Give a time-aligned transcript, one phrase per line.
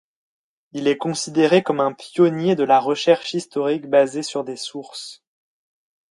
[0.71, 5.23] Il est considéré comme un pionnier de la recherche historique basée sur des sources.